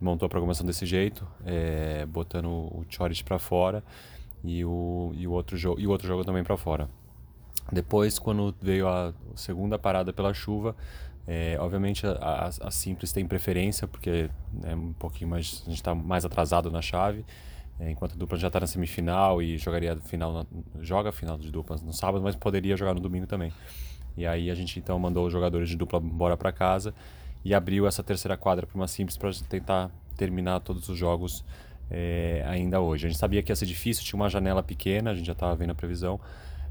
montou 0.00 0.24
a 0.24 0.28
programação 0.30 0.64
desse 0.64 0.86
jeito, 0.86 1.28
é, 1.44 2.06
botando 2.06 2.46
o 2.46 2.82
Chorich 2.88 3.22
para 3.22 3.38
fora 3.38 3.84
e 4.42 4.64
o, 4.64 5.12
e 5.14 5.26
o 5.26 5.32
outro 5.32 5.54
jogo 5.54 5.78
e 5.78 5.86
o 5.86 5.90
outro 5.90 6.08
jogo 6.08 6.24
também 6.24 6.42
para 6.42 6.56
fora. 6.56 6.88
Depois, 7.70 8.18
quando 8.18 8.54
veio 8.62 8.88
a 8.88 9.12
segunda 9.34 9.78
parada 9.78 10.14
pela 10.14 10.32
chuva, 10.32 10.74
é, 11.26 11.58
obviamente 11.60 12.06
a, 12.06 12.12
a, 12.12 12.46
a, 12.46 12.70
simples 12.70 13.12
tem 13.12 13.26
preferência 13.26 13.86
porque 13.86 14.30
é 14.64 14.74
um 14.74 14.94
pouquinho 14.94 15.28
mais 15.28 15.62
a 15.66 15.68
gente 15.68 15.78
está 15.78 15.94
mais 15.94 16.24
atrasado 16.24 16.70
na 16.70 16.80
chave, 16.80 17.22
enquanto 17.88 18.14
a 18.14 18.16
dupla 18.16 18.36
já 18.36 18.48
está 18.48 18.60
na 18.60 18.66
semifinal 18.66 19.40
e 19.40 19.56
jogaria 19.56 19.96
final 19.96 20.32
na, 20.32 20.46
joga 20.80 21.12
final 21.12 21.38
de 21.38 21.50
duplas 21.50 21.82
no 21.82 21.92
sábado, 21.92 22.22
mas 22.22 22.34
poderia 22.34 22.76
jogar 22.76 22.94
no 22.94 23.00
domingo 23.00 23.26
também. 23.26 23.52
E 24.16 24.26
aí 24.26 24.50
a 24.50 24.54
gente 24.54 24.78
então 24.78 24.98
mandou 24.98 25.26
os 25.26 25.32
jogadores 25.32 25.68
de 25.68 25.76
dupla 25.76 26.00
embora 26.00 26.36
para 26.36 26.52
casa 26.52 26.92
e 27.44 27.54
abriu 27.54 27.86
essa 27.86 28.02
terceira 28.02 28.36
quadra 28.36 28.66
para 28.66 28.76
uma 28.76 28.88
simples 28.88 29.16
para 29.16 29.30
tentar 29.48 29.90
terminar 30.16 30.60
todos 30.60 30.88
os 30.88 30.98
jogos 30.98 31.44
é, 31.90 32.44
ainda 32.46 32.80
hoje. 32.80 33.06
A 33.06 33.08
gente 33.08 33.18
sabia 33.18 33.42
que 33.42 33.50
ia 33.50 33.56
ser 33.56 33.66
difícil, 33.66 34.04
tinha 34.04 34.16
uma 34.16 34.28
janela 34.28 34.62
pequena, 34.62 35.10
a 35.10 35.14
gente 35.14 35.26
já 35.26 35.32
estava 35.32 35.54
vendo 35.56 35.70
a 35.70 35.74
previsão, 35.74 36.20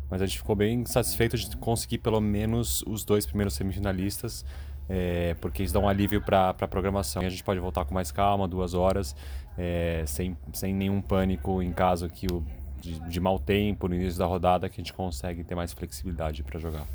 mas 0.10 0.22
a 0.22 0.26
gente 0.26 0.38
ficou 0.38 0.56
bem 0.56 0.86
satisfeito 0.86 1.38
de 1.38 1.56
conseguir 1.58 1.98
pelo 1.98 2.22
menos 2.22 2.84
os 2.84 3.04
dois 3.04 3.26
primeiros 3.26 3.54
semifinalistas, 3.54 4.46
é, 4.88 5.36
porque 5.42 5.62
isso 5.62 5.74
dá 5.74 5.80
um 5.80 5.90
alívio 5.90 6.22
para 6.22 6.50
a 6.50 6.68
programação. 6.68 7.22
E 7.22 7.26
a 7.26 7.30
gente 7.30 7.44
pode 7.44 7.60
voltar 7.60 7.86
com 7.86 7.94
mais 7.94 8.12
calma, 8.12 8.48
duas 8.48 8.74
horas, 8.74 9.16
é, 9.62 10.06
sem, 10.08 10.38
sem 10.54 10.74
nenhum 10.74 11.02
pânico 11.02 11.62
em 11.62 11.74
caso 11.74 12.08
que 12.08 12.28
o, 12.32 12.42
de, 12.80 12.98
de 13.10 13.20
mau 13.20 13.38
tempo 13.38 13.90
no 13.90 13.96
início 13.96 14.18
da 14.18 14.26
rodada, 14.26 14.70
que 14.70 14.80
a 14.80 14.82
gente 14.82 14.94
consegue 14.94 15.44
ter 15.44 15.54
mais 15.54 15.74
flexibilidade 15.74 16.42
para 16.44 16.58
jogar. 16.58 16.88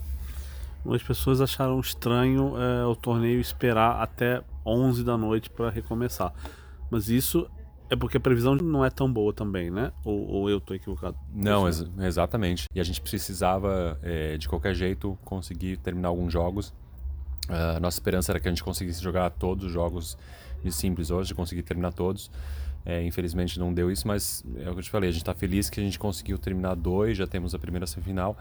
As 0.86 1.02
pessoas 1.02 1.42
acharam 1.42 1.78
estranho 1.78 2.54
é, 2.58 2.86
o 2.86 2.96
torneio 2.96 3.38
esperar 3.38 4.02
até 4.02 4.42
11 4.64 5.04
da 5.04 5.16
noite 5.18 5.50
para 5.50 5.68
recomeçar. 5.68 6.32
Mas 6.90 7.10
isso 7.10 7.46
é 7.90 7.96
porque 7.96 8.16
a 8.16 8.20
previsão 8.20 8.54
não 8.54 8.82
é 8.82 8.88
tão 8.88 9.12
boa 9.12 9.32
também, 9.32 9.70
né? 9.70 9.92
Ou, 10.02 10.26
ou 10.26 10.50
eu 10.50 10.58
estou 10.58 10.74
equivocado? 10.74 11.16
Não, 11.34 11.66
ex 11.66 11.84
exatamente. 12.00 12.66
E 12.74 12.80
a 12.80 12.84
gente 12.84 13.00
precisava, 13.00 13.98
é, 14.02 14.38
de 14.38 14.48
qualquer 14.48 14.74
jeito, 14.74 15.18
conseguir 15.22 15.76
terminar 15.78 16.08
alguns 16.08 16.32
jogos. 16.32 16.68
Uh, 17.46 17.78
nossa 17.80 17.96
esperança 17.98 18.32
era 18.32 18.40
que 18.40 18.48
a 18.48 18.50
gente 18.50 18.64
conseguisse 18.64 19.02
jogar 19.02 19.28
todos 19.28 19.66
os 19.66 19.72
jogos 19.72 20.16
de 20.64 20.72
simples 20.72 21.10
hoje, 21.10 21.34
conseguir 21.34 21.62
terminar 21.62 21.92
todos. 21.92 22.30
É, 22.86 23.02
infelizmente 23.02 23.58
não 23.58 23.72
deu 23.72 23.90
isso, 23.90 24.06
mas 24.06 24.44
é 24.56 24.68
o 24.68 24.72
que 24.72 24.80
eu 24.80 24.82
te 24.82 24.90
falei, 24.90 25.08
a 25.08 25.12
gente 25.12 25.22
está 25.22 25.34
feliz 25.34 25.70
que 25.70 25.80
a 25.80 25.82
gente 25.82 25.98
conseguiu 25.98 26.36
terminar 26.36 26.74
dois, 26.74 27.16
já 27.16 27.26
temos 27.26 27.54
a 27.54 27.58
primeira 27.58 27.86
semifinal 27.86 28.36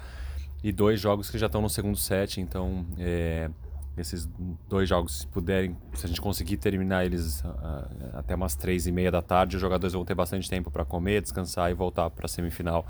e 0.62 0.72
dois 0.72 1.00
jogos 1.00 1.30
que 1.30 1.38
já 1.38 1.46
estão 1.46 1.62
no 1.62 1.70
segundo 1.70 1.96
set, 1.98 2.42
então 2.42 2.86
é, 2.98 3.50
esses 3.98 4.27
dois 4.68 4.89
jogos, 4.89 5.20
se 5.20 5.27
puderem, 5.27 5.77
se 5.94 6.06
a 6.06 6.10
gente 6.10 6.20
conseguir 6.20 6.58
terminar 6.58 7.06
eles 7.06 7.42
uh, 7.42 8.18
até 8.18 8.34
umas 8.34 8.56
três 8.56 8.88
e 8.88 8.92
meia 8.92 9.12
da 9.12 9.22
tarde, 9.22 9.56
os 9.56 9.62
jogadores 9.62 9.94
vão 9.94 10.03
ter 10.03 10.15
bastante 10.15 10.50
tempo 10.50 10.72
para 10.72 10.84
comer, 10.84 11.22
descansar 11.22 11.70
e 11.70 11.74
voltar 11.74 12.10
para 12.10 12.25
a 12.25 12.30
semifinal 12.30 12.88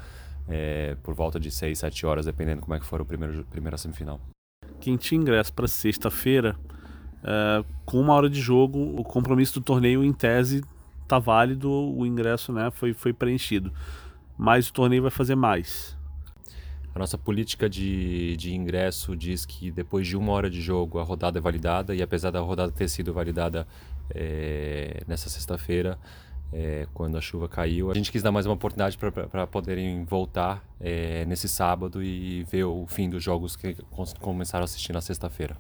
é, 0.47 0.95
por 1.03 1.13
volta 1.13 1.39
de 1.39 1.51
seis, 1.51 1.79
sete 1.79 2.05
horas, 2.05 2.25
dependendo 2.25 2.61
como 2.61 2.73
é 2.73 2.79
que 2.79 2.85
for 2.85 3.01
o 3.01 3.05
primeiro 3.05 3.43
primeira 3.45 3.77
semifinal. 3.77 4.19
Quem 4.79 4.95
tinha 4.95 5.19
ingresso 5.19 5.51
para 5.53 5.67
sexta-feira, 5.67 6.55
uh, 7.23 7.65
com 7.85 7.99
uma 7.99 8.13
hora 8.13 8.29
de 8.29 8.39
jogo, 8.39 8.79
o 8.97 9.03
compromisso 9.03 9.59
do 9.59 9.63
torneio 9.63 10.03
em 10.03 10.13
tese 10.13 10.63
tá 11.07 11.19
válido, 11.19 11.69
o 11.69 12.05
ingresso 12.05 12.51
né, 12.51 12.71
foi, 12.71 12.93
foi 12.93 13.13
preenchido, 13.13 13.71
mas 14.37 14.69
o 14.69 14.73
torneio 14.73 15.01
vai 15.01 15.11
fazer 15.11 15.35
mais. 15.35 15.97
A 16.95 16.99
nossa 16.99 17.17
política 17.17 17.67
de, 17.67 18.37
de 18.37 18.53
ingresso 18.53 19.15
diz 19.15 19.45
que 19.45 19.71
depois 19.71 20.07
de 20.07 20.15
uma 20.15 20.31
hora 20.31 20.49
de 20.49 20.61
jogo 20.61 20.99
a 20.99 21.03
rodada 21.03 21.39
é 21.39 21.41
validada, 21.41 21.95
e 21.95 22.01
apesar 22.01 22.29
da 22.29 22.39
rodada 22.39 22.71
ter 22.71 22.87
sido 22.87 23.11
validada 23.11 23.67
é, 24.13 25.03
nessa 25.07 25.27
sexta-feira, 25.27 25.97
é, 26.51 26.87
quando 26.93 27.17
a 27.17 27.21
chuva 27.21 27.49
caiu, 27.49 27.89
a 27.89 27.95
gente 27.95 28.11
quis 28.11 28.21
dar 28.21 28.31
mais 28.31 28.45
uma 28.45 28.53
oportunidade 28.53 28.95
para 28.95 29.47
poderem 29.47 30.05
voltar 30.05 30.63
é, 30.79 31.25
nesse 31.25 31.49
sábado 31.49 32.03
e 32.03 32.43
ver 32.43 32.65
o 32.65 32.85
fim 32.85 33.09
dos 33.09 33.23
jogos 33.23 33.55
que 33.55 33.75
começaram 34.19 34.63
a 34.63 34.65
assistir 34.65 34.93
na 34.93 35.01
sexta-feira. 35.01 35.57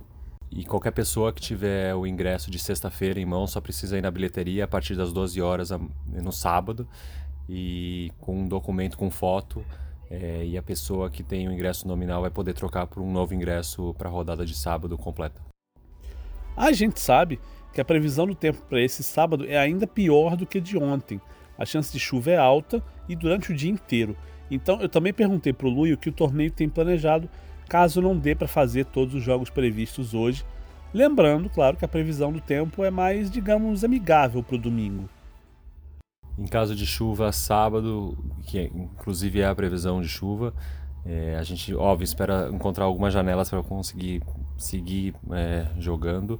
E 0.55 0.63
qualquer 0.63 0.91
pessoa 0.91 1.33
que 1.33 1.41
tiver 1.41 1.95
o 1.95 2.05
ingresso 2.05 2.51
de 2.51 2.59
sexta-feira 2.59 3.19
em 3.19 3.25
mão 3.25 3.47
só 3.47 3.59
precisa 3.59 3.97
ir 3.97 4.01
na 4.01 4.11
bilheteria 4.11 4.65
a 4.65 4.67
partir 4.67 4.95
das 4.95 5.11
12 5.11 5.41
horas 5.41 5.71
no 6.07 6.31
sábado 6.31 6.87
e 7.49 8.11
com 8.19 8.41
um 8.41 8.47
documento 8.47 8.95
com 8.95 9.09
foto 9.09 9.65
é, 10.11 10.45
e 10.45 10.55
a 10.55 10.61
pessoa 10.61 11.09
que 11.09 11.23
tem 11.23 11.47
o 11.47 11.51
ingresso 11.51 11.87
nominal 11.87 12.21
vai 12.21 12.29
poder 12.29 12.53
trocar 12.53 12.85
por 12.85 13.01
um 13.01 13.11
novo 13.11 13.33
ingresso 13.33 13.95
para 13.97 14.07
a 14.07 14.11
rodada 14.11 14.45
de 14.45 14.53
sábado 14.53 14.95
completa. 14.95 15.41
A 16.55 16.71
gente 16.71 16.99
sabe 16.99 17.39
que 17.73 17.81
a 17.81 17.85
previsão 17.85 18.27
do 18.27 18.35
tempo 18.35 18.61
para 18.69 18.79
esse 18.79 19.01
sábado 19.01 19.45
é 19.47 19.57
ainda 19.57 19.87
pior 19.87 20.35
do 20.35 20.45
que 20.45 20.61
de 20.61 20.77
ontem. 20.77 21.19
A 21.57 21.65
chance 21.65 21.91
de 21.91 21.99
chuva 21.99 22.29
é 22.29 22.37
alta 22.37 22.83
e 23.09 23.15
durante 23.15 23.51
o 23.51 23.55
dia 23.55 23.71
inteiro. 23.71 24.15
Então 24.51 24.79
eu 24.79 24.87
também 24.87 25.13
perguntei 25.13 25.51
para 25.51 25.65
o 25.65 25.71
Lui 25.71 25.93
o 25.93 25.97
que 25.97 26.09
o 26.09 26.13
torneio 26.13 26.51
tem 26.51 26.69
planejado 26.69 27.27
caso 27.67 28.01
não 28.01 28.17
dê 28.17 28.35
para 28.35 28.47
fazer 28.47 28.85
todos 28.85 29.15
os 29.15 29.23
jogos 29.23 29.49
previstos 29.49 30.13
hoje. 30.13 30.45
Lembrando, 30.93 31.49
claro, 31.49 31.75
que 31.75 31.85
a 31.85 31.87
previsão 31.87 32.31
do 32.31 32.39
tempo 32.39 32.83
é 32.83 32.91
mais, 32.91 33.31
digamos, 33.31 33.83
amigável 33.83 34.43
para 34.43 34.55
o 34.55 34.59
domingo. 34.59 35.09
Em 36.37 36.45
caso 36.45 36.75
de 36.75 36.85
chuva, 36.85 37.31
sábado, 37.31 38.17
que 38.43 38.59
é, 38.59 38.63
inclusive 38.65 39.41
é 39.41 39.47
a 39.47 39.55
previsão 39.55 40.01
de 40.01 40.07
chuva, 40.07 40.53
é, 41.05 41.35
a 41.35 41.43
gente, 41.43 41.73
óbvio, 41.75 42.05
espera 42.05 42.49
encontrar 42.51 42.85
algumas 42.85 43.13
janelas 43.13 43.49
para 43.49 43.61
conseguir 43.61 44.23
seguir 44.57 45.13
é, 45.31 45.67
jogando, 45.77 46.39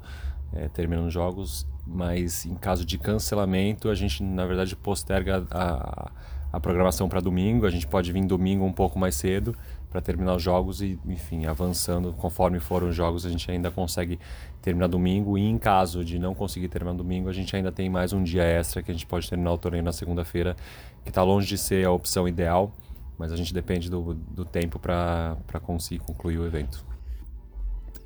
é, 0.53 0.69
terminando 0.69 1.09
jogos, 1.09 1.67
mas 1.85 2.45
em 2.45 2.55
caso 2.55 2.85
de 2.85 2.97
cancelamento, 2.97 3.89
a 3.89 3.95
gente, 3.95 4.23
na 4.23 4.45
verdade, 4.45 4.75
posterga 4.75 5.45
a, 5.51 6.11
a 6.53 6.59
programação 6.59 7.09
para 7.09 7.19
domingo. 7.19 7.65
A 7.65 7.71
gente 7.71 7.87
pode 7.87 8.11
vir 8.11 8.23
domingo 8.27 8.63
um 8.63 8.71
pouco 8.71 8.99
mais 8.99 9.15
cedo 9.15 9.55
para 9.89 9.99
terminar 9.99 10.35
os 10.35 10.43
jogos 10.43 10.83
e, 10.83 10.99
enfim, 11.07 11.47
avançando 11.47 12.13
conforme 12.13 12.59
foram 12.59 12.89
os 12.89 12.95
jogos, 12.95 13.25
a 13.25 13.29
gente 13.29 13.49
ainda 13.49 13.71
consegue 13.71 14.19
terminar 14.61 14.87
domingo. 14.87 15.35
E 15.35 15.41
em 15.41 15.57
caso 15.57 16.05
de 16.05 16.19
não 16.19 16.35
conseguir 16.35 16.67
terminar 16.67 16.95
domingo, 16.95 17.27
a 17.27 17.33
gente 17.33 17.55
ainda 17.55 17.71
tem 17.71 17.89
mais 17.89 18.13
um 18.13 18.21
dia 18.21 18.43
extra 18.43 18.83
que 18.83 18.91
a 18.91 18.93
gente 18.93 19.07
pode 19.07 19.27
terminar 19.27 19.51
o 19.51 19.57
torneio 19.57 19.83
na 19.83 19.91
segunda-feira, 19.91 20.55
que 21.03 21.09
está 21.09 21.23
longe 21.23 21.47
de 21.47 21.57
ser 21.57 21.87
a 21.87 21.91
opção 21.91 22.27
ideal, 22.27 22.71
mas 23.17 23.31
a 23.31 23.35
gente 23.35 23.51
depende 23.51 23.89
do, 23.89 24.13
do 24.13 24.45
tempo 24.45 24.77
para 24.77 25.35
conseguir 25.63 26.03
concluir 26.03 26.37
o 26.37 26.45
evento. 26.45 26.85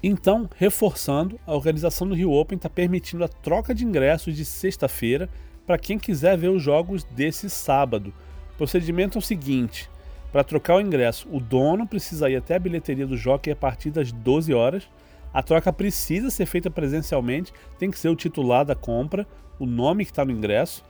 Então, 0.01 0.49
reforçando, 0.55 1.37
a 1.45 1.53
organização 1.53 2.07
do 2.07 2.15
Rio 2.15 2.31
Open 2.31 2.55
está 2.55 2.69
permitindo 2.69 3.25
a 3.25 3.27
troca 3.27 3.75
de 3.75 3.83
ingressos 3.83 4.35
de 4.35 4.45
sexta-feira 4.45 5.27
para 5.65 5.77
quem 5.77 5.99
quiser 5.99 6.37
ver 6.37 6.49
os 6.49 6.63
jogos 6.63 7.03
desse 7.03 7.49
sábado. 7.49 8.13
O 8.57 8.65
procedimento 8.65 9.17
é 9.17 9.19
o 9.19 9.21
seguinte: 9.21 9.87
para 10.31 10.43
trocar 10.43 10.77
o 10.77 10.81
ingresso, 10.81 11.27
o 11.31 11.39
dono 11.39 11.85
precisa 11.85 12.27
ir 12.27 12.37
até 12.37 12.55
a 12.55 12.59
bilheteria 12.59 13.05
do 13.05 13.15
jockey 13.15 13.51
a 13.51 13.55
partir 13.55 13.91
das 13.91 14.11
12 14.11 14.51
horas. 14.51 14.89
A 15.31 15.43
troca 15.43 15.71
precisa 15.71 16.31
ser 16.31 16.47
feita 16.47 16.71
presencialmente, 16.71 17.53
tem 17.77 17.91
que 17.91 17.99
ser 17.99 18.09
o 18.09 18.15
titular 18.15 18.65
da 18.65 18.73
compra, 18.73 19.27
o 19.59 19.67
nome 19.67 20.03
que 20.03 20.11
está 20.11 20.25
no 20.25 20.31
ingresso. 20.31 20.83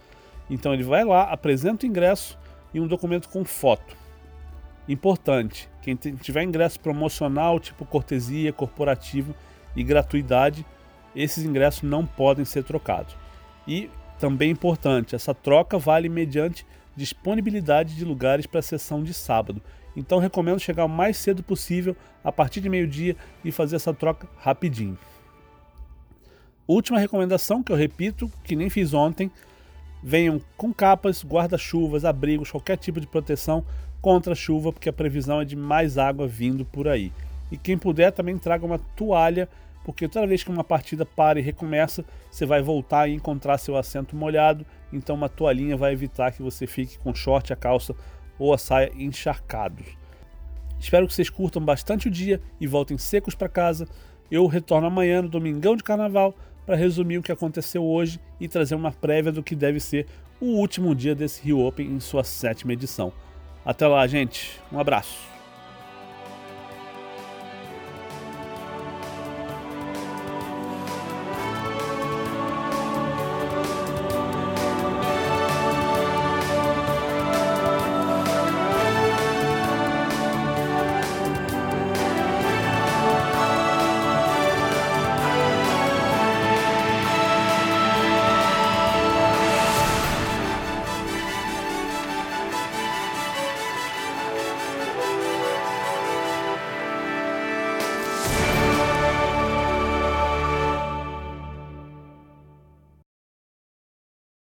Então 0.50 0.74
ele 0.74 0.83
vai 0.83 1.03
lá, 1.03 1.24
apresenta 1.24 1.86
o 1.86 1.89
ingresso 1.89 2.39
e 2.74 2.79
um 2.79 2.88
documento 2.88 3.27
com 3.27 3.43
foto. 3.43 3.97
Importante, 4.88 5.69
quem 5.81 5.93
tiver 5.93 6.43
ingresso 6.43 6.79
promocional, 6.79 7.59
tipo 7.59 7.86
cortesia, 7.86 8.53
corporativo 8.53 9.36
e 9.75 9.83
gratuidade, 9.83 10.65
esses 11.13 11.43
ingressos 11.43 11.83
não 11.83 12.05
podem 12.05 12.45
ser 12.45 12.63
trocados. 12.63 13.13
E 13.67 13.89
também 14.17 14.51
importante, 14.51 15.15
essa 15.15 15.33
troca 15.33 15.77
vale 15.77 16.07
mediante 16.07 16.65
disponibilidade 16.97 17.95
de 17.95 18.03
lugares 18.03 18.45
para 18.45 18.59
a 18.59 18.63
sessão 18.63 19.03
de 19.03 19.13
sábado. 19.13 19.61
Então 19.95 20.19
recomendo 20.19 20.59
chegar 20.59 20.83
o 20.83 20.89
mais 20.89 21.15
cedo 21.15 21.41
possível, 21.41 21.95
a 22.23 22.31
partir 22.31 22.59
de 22.59 22.67
meio-dia, 22.67 23.15
e 23.45 23.51
fazer 23.51 23.77
essa 23.77 23.93
troca 23.93 24.27
rapidinho. 24.37 24.97
Última 26.67 26.99
recomendação 26.99 27.63
que 27.63 27.71
eu 27.71 27.75
repito, 27.77 28.29
que 28.43 28.55
nem 28.55 28.69
fiz 28.69 28.93
ontem, 28.93 29.31
venham 30.03 30.41
com 30.57 30.73
capas, 30.73 31.23
guarda-chuvas, 31.23 32.03
abrigos, 32.03 32.51
qualquer 32.51 32.77
tipo 32.77 32.99
de 32.99 33.07
proteção 33.07 33.63
contra 34.01 34.33
a 34.33 34.35
chuva, 34.35 34.73
porque 34.73 34.89
a 34.89 34.93
previsão 34.93 35.39
é 35.39 35.45
de 35.45 35.55
mais 35.55 35.97
água 35.97 36.27
vindo 36.27 36.65
por 36.65 36.87
aí. 36.87 37.11
E 37.51 37.57
quem 37.57 37.77
puder 37.77 38.11
também 38.11 38.37
traga 38.37 38.65
uma 38.65 38.79
toalha, 38.79 39.47
porque 39.88 40.06
toda 40.06 40.27
vez 40.27 40.44
que 40.44 40.50
uma 40.50 40.65
partida 40.65 41.06
para 41.06 41.39
e 41.39 41.41
recomeça, 41.41 42.03
você 42.29 42.46
vai 42.46 42.62
voltar 42.62 43.08
e 43.08 43.13
encontrar 43.13 43.58
seu 43.58 43.77
assento 43.77 44.17
molhado, 44.17 44.65
então 44.91 45.15
uma 45.15 45.29
toalhinha 45.29 45.77
vai 45.77 45.94
evitar 45.94 46.34
que 46.34 46.41
você 46.41 46.67
fique 46.67 47.00
com 47.00 47.15
short, 47.15 47.53
a 47.53 47.56
calça 47.56 47.96
ou 48.38 48.53
a 48.53 48.58
saia 48.58 48.91
encharcados. 48.98 49.86
Espero 50.77 51.08
que 51.08 51.13
vocês 51.13 51.29
curtam 51.29 51.63
bastante 51.63 52.10
o 52.10 52.12
dia 52.12 52.41
e 52.60 52.67
voltem 52.67 52.98
secos 52.98 53.34
para 53.34 53.48
casa. 53.48 53.88
Eu 54.29 54.46
retorno 54.46 54.88
amanhã 54.88 55.22
no 55.22 55.29
Domingão 55.29 55.74
de 55.74 55.86
Carnaval 55.86 56.36
para 56.65 56.75
resumir 56.75 57.20
o 57.20 57.24
que 57.24 57.32
aconteceu 57.32 57.82
hoje 57.82 58.20
e 58.41 58.48
trazer 58.50 58.75
uma 58.75 58.91
prévia 58.91 59.32
do 59.32 59.41
que 59.41 59.56
deve 59.56 59.79
ser 59.79 60.06
o 60.41 60.48
último 60.48 60.94
dia 60.94 61.15
desse 61.15 61.41
Rio 61.41 61.65
Open 61.65 61.88
em 61.88 62.01
sua 62.01 62.25
sétima 62.25 62.74
edição. 62.74 63.13
Até 63.63 63.88
lá, 63.88 64.06
gente. 64.06 64.60
Um 64.70 64.82
abraço. 64.82 65.37